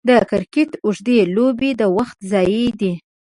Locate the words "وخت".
1.97-2.17